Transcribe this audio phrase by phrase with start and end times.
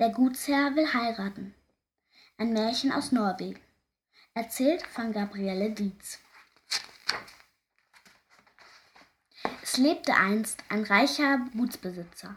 [0.00, 1.54] Der Gutsherr will heiraten.
[2.38, 3.60] Ein Märchen aus Norwegen.
[4.32, 6.18] Erzählt von Gabriele Dietz.
[9.62, 12.34] Es lebte einst ein reicher Gutsbesitzer.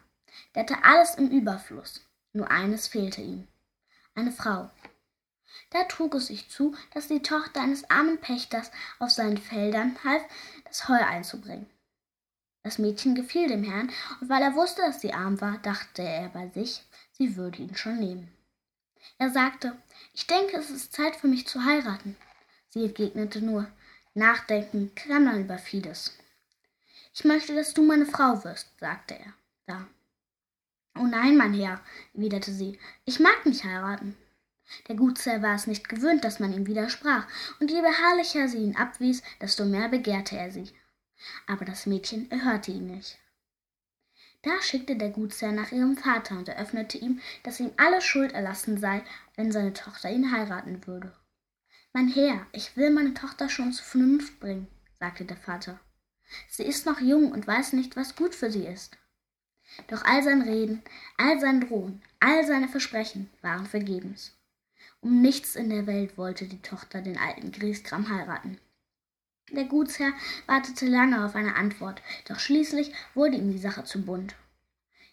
[0.53, 2.05] Der hatte alles im Überfluss.
[2.33, 3.47] Nur eines fehlte ihm.
[4.13, 4.69] Eine Frau.
[5.69, 10.23] Da trug es sich zu, dass die Tochter eines armen Pächters auf seinen Feldern half,
[10.65, 11.69] das Heu einzubringen.
[12.61, 13.89] Das Mädchen gefiel dem Herrn,
[14.19, 17.75] und weil er wusste, dass sie arm war, dachte er bei sich, sie würde ihn
[17.75, 18.31] schon nehmen.
[19.17, 19.77] Er sagte,
[20.13, 22.15] ich denke, es ist Zeit für mich zu heiraten.
[22.69, 23.67] Sie entgegnete nur,
[24.13, 26.17] Nachdenken kann man über vieles.
[27.13, 29.33] Ich möchte, dass du meine Frau wirst, sagte er.
[29.65, 29.87] Da.
[30.95, 31.81] Oh nein, mein Herr,
[32.13, 34.15] erwiderte sie, ich mag nicht heiraten.
[34.87, 37.27] Der Gutsherr war es nicht gewöhnt, dass man ihm widersprach,
[37.59, 40.71] und je beharrlicher sie ihn abwies, desto mehr begehrte er sie.
[41.47, 43.17] Aber das Mädchen erhörte ihn nicht.
[44.43, 48.77] Da schickte der Gutsherr nach ihrem Vater und eröffnete ihm, dass ihm alle Schuld erlassen
[48.77, 49.01] sei,
[49.35, 51.13] wenn seine Tochter ihn heiraten würde.
[51.93, 54.67] Mein Herr, ich will meine Tochter schon zur Vernunft bringen,
[54.99, 55.79] sagte der Vater.
[56.49, 58.97] Sie ist noch jung und weiß nicht, was gut für sie ist.
[59.87, 60.83] Doch all sein Reden,
[61.17, 64.35] all sein Drohen, all seine Versprechen waren vergebens.
[64.99, 68.57] Um nichts in der Welt wollte die Tochter den alten Grieskram heiraten.
[69.51, 70.13] Der Gutsherr
[70.47, 74.35] wartete lange auf eine Antwort, doch schließlich wurde ihm die Sache zu bunt.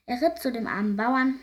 [0.07, 1.39] Er ritt zu dem armen Bauern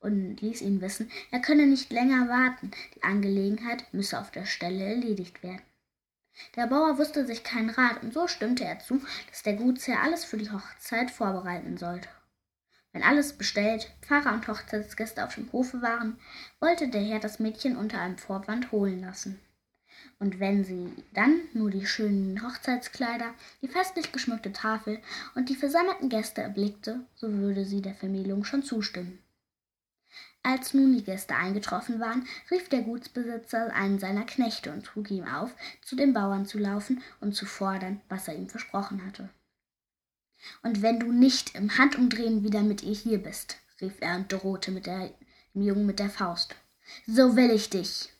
[0.00, 4.84] und ließ ihn wissen, er könne nicht länger warten, die Angelegenheit müsse auf der Stelle
[4.84, 5.62] erledigt werden.
[6.56, 10.24] Der Bauer wusste sich keinen Rat, und so stimmte er zu, dass der Gutsherr alles
[10.24, 12.08] für die Hochzeit vorbereiten sollte.
[12.92, 16.18] Wenn alles bestellt, Pfarrer und Hochzeitsgäste auf dem Hofe waren,
[16.60, 19.40] wollte der Herr das Mädchen unter einem Vorwand holen lassen
[20.18, 25.00] und wenn sie dann nur die schönen Hochzeitskleider, die festlich geschmückte Tafel
[25.34, 29.18] und die versammelten Gäste erblickte, so würde sie der Vermählung schon zustimmen.
[30.44, 35.24] Als nun die Gäste eingetroffen waren, rief der Gutsbesitzer einen seiner Knechte und trug ihm
[35.24, 39.28] auf, zu dem Bauern zu laufen und zu fordern, was er ihm versprochen hatte.
[40.62, 44.72] Und wenn du nicht im Handumdrehen wieder mit ihr hier bist, rief er und drohte
[44.72, 45.10] mit der,
[45.54, 46.56] dem Jungen mit der Faust,
[47.06, 48.12] so will ich dich.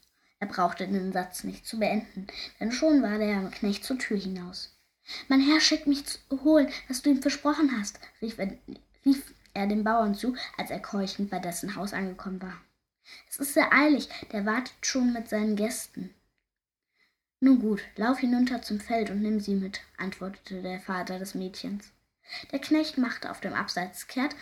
[0.42, 2.26] Er brauchte den Satz nicht zu beenden,
[2.58, 4.76] denn schon war der Knecht zur Tür hinaus.
[5.28, 8.58] Mein Herr schickt mich zu holen, was du ihm versprochen hast, rief er,
[9.06, 12.60] rief er dem Bauern zu, als er keuchend bei dessen Haus angekommen war.
[13.30, 16.12] Es ist sehr eilig, der wartet schon mit seinen Gästen.
[17.38, 21.92] Nun gut, lauf hinunter zum Feld und nimm sie mit, antwortete der Vater des Mädchens.
[22.50, 24.34] Der Knecht machte auf dem Abseits kehrt,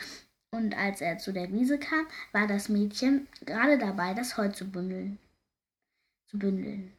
[0.51, 4.65] und als er zu der Wiese kam, war das Mädchen gerade dabei, das Heu zu
[4.65, 5.19] bündeln
[6.31, 6.93] zu bündeln.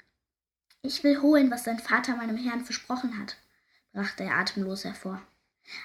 [0.81, 3.37] Ich will holen, was dein Vater meinem Herrn versprochen hat,
[3.93, 5.21] brachte er atemlos hervor.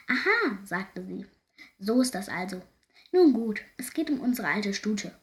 [0.08, 1.26] Aha, sagte sie.
[1.78, 2.60] So ist das also.
[3.12, 5.14] Nun gut, es geht um unsere alte Stute,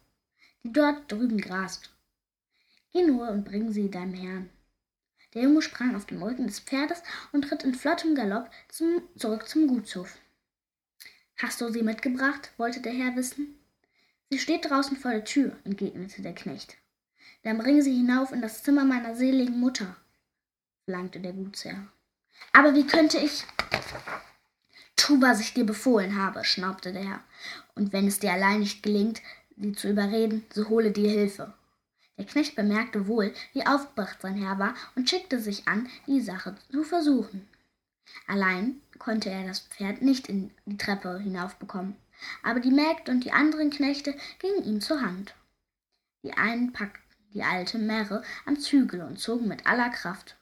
[0.64, 1.90] die dort drüben grast.
[2.94, 4.50] Geh nur und bring sie deinem Herrn.
[5.34, 9.50] Der Junge sprang auf dem Rücken des Pferdes und ritt in flottem Galopp zum, zurück
[9.50, 10.18] zum Gutshof.
[11.38, 12.52] Hast du sie mitgebracht?
[12.58, 13.60] wollte der Herr wissen.
[14.30, 16.78] Sie steht draußen vor der Tür, entgegnete der Knecht.
[17.44, 19.96] Dann bring sie hinauf in das Zimmer meiner seligen Mutter,
[20.86, 21.88] verlangte der Gutsherr.
[22.54, 23.46] Aber wie könnte ich.
[24.96, 27.24] Tu, was ich dir befohlen habe, schnaubte der Herr.
[27.76, 29.22] Und wenn es dir allein nicht gelingt,
[29.58, 31.54] sie zu überreden, so hole dir Hilfe.
[32.18, 36.56] Der Knecht bemerkte wohl, wie aufgebracht sein Herr war und schickte sich an, die Sache
[36.72, 37.48] zu versuchen.
[38.28, 41.96] Allein konnte er das Pferd nicht in die Treppe hinaufbekommen,
[42.44, 45.34] aber die Mägde und die anderen Knechte gingen ihm zur Hand.
[46.24, 47.03] Die einen packten
[47.34, 50.38] die alte Merre am Zügel und zogen mit aller Kraft.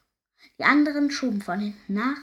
[0.58, 2.18] Die anderen schoben von hinten nach,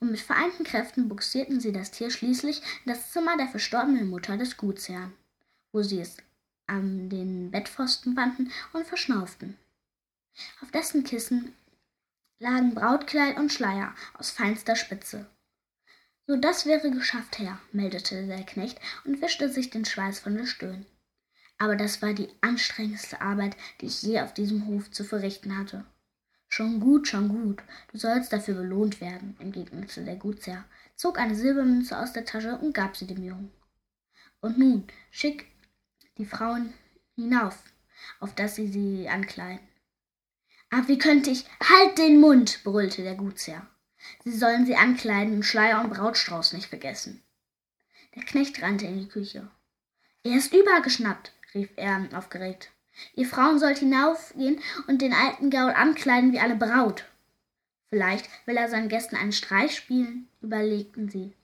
[0.00, 4.36] und mit vereinten Kräften buxierten sie das Tier schließlich in das Zimmer der verstorbenen Mutter
[4.36, 5.12] des Gutsherrn,
[5.72, 6.16] wo sie es
[6.66, 9.56] an den Bettpfosten banden und verschnauften.
[10.60, 11.54] Auf dessen Kissen
[12.38, 15.26] lagen Brautkleid und Schleier aus feinster Spitze.
[16.26, 20.46] So das wäre geschafft, Herr, meldete der Knecht und wischte sich den Schweiß von der
[20.46, 20.86] Stirn
[21.58, 25.84] aber das war die anstrengendste Arbeit, die ich je auf diesem Hof zu verrichten hatte.
[26.48, 27.62] Schon gut, schon gut,
[27.92, 30.64] du sollst dafür belohnt werden, entgegnete der Gutsherr,
[30.96, 33.52] zog eine Silbermünze aus der Tasche und gab sie dem Jungen.
[34.40, 35.46] Und nun, schick
[36.16, 36.72] die Frauen
[37.16, 37.62] hinauf,
[38.20, 39.66] auf dass sie sie ankleiden.
[40.70, 41.44] Aber wie könnte ich.
[41.60, 43.66] Halt den Mund, brüllte der Gutsherr.
[44.24, 47.22] Sie sollen sie ankleiden und Schleier und Brautstrauß nicht vergessen.
[48.14, 49.50] Der Knecht rannte in die Küche.
[50.24, 52.70] Er ist übergeschnappt, rief er aufgeregt.
[53.14, 57.04] Ihr Frauen sollt hinaufgehen und den alten Gaul ankleiden wie eine Braut.
[57.90, 61.34] Vielleicht will er seinen Gästen einen Streich spielen, überlegten sie,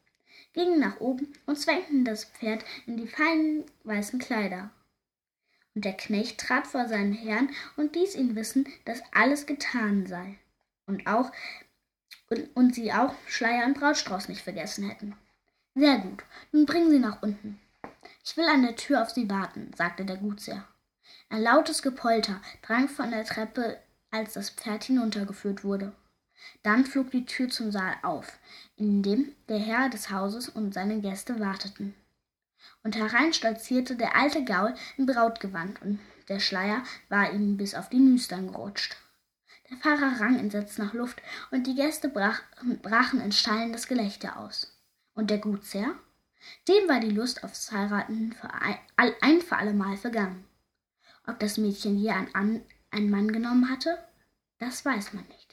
[0.52, 4.70] gingen nach oben und zwängten das Pferd in die feinen weißen Kleider.
[5.74, 10.38] Und der Knecht trat vor seinen Herrn und ließ ihn wissen, dass alles getan sei.
[10.86, 11.32] Und auch
[12.30, 15.16] und, und sie auch Schleier und Brautstrauß nicht vergessen hätten.
[15.74, 17.60] Sehr gut, nun bringen Sie nach unten.
[18.26, 20.66] Ich will an der Tür auf Sie warten, sagte der Gutsherr.
[21.28, 23.78] Ein lautes Gepolter drang von der Treppe,
[24.10, 25.92] als das Pferd hinuntergeführt wurde.
[26.62, 28.38] Dann flog die Tür zum Saal auf,
[28.76, 31.94] in dem der Herr des Hauses und seine Gäste warteten.
[32.82, 35.98] Und herein stolzierte der alte Gaul im Brautgewand, und
[36.28, 38.96] der Schleier war ihm bis auf die Nüstern gerutscht.
[39.68, 42.40] Der Pfarrer rang entsetzt nach Luft, und die Gäste brach,
[42.82, 44.78] brachen in schallendes Gelächter aus.
[45.14, 45.94] Und der Gutsherr?
[46.68, 48.34] Dem war die Lust aufs Heiraten
[48.96, 50.44] ein, für allemal vergangen.
[51.26, 53.98] Ob das Mädchen je einen Mann genommen hatte,
[54.58, 55.43] das weiß man nicht.